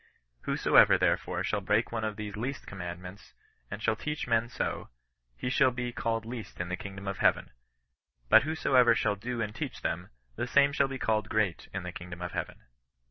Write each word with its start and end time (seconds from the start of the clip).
Whosoever, 0.45 0.97
therefore, 0.97 1.43
shall 1.43 1.61
break 1.61 1.91
one 1.91 2.03
of 2.03 2.15
these 2.15 2.35
least 2.35 2.65
commandments, 2.65 3.35
and 3.69 3.83
shall 3.83 3.95
teach 3.95 4.25
men 4.25 4.49
so, 4.49 4.89
he 5.37 5.47
shall 5.47 5.69
be 5.69 5.91
called 5.91 6.25
least 6.25 6.59
in 6.59 6.69
the 6.69 6.75
kingdom 6.75 7.07
of 7.07 7.19
heaven; 7.19 7.51
but 8.27 8.41
whosoever 8.41 8.95
shall 8.95 9.15
do 9.15 9.43
and 9.43 9.53
teach 9.53 9.81
them, 9.81 10.09
the 10.37 10.47
same 10.47 10.73
shall 10.73 10.87
be 10.87 10.97
called 10.97 11.29
great 11.29 11.67
in 11.71 11.83
the 11.83 11.91
kingdom 11.91 12.19
of 12.19 12.31
heaven. 12.31 12.61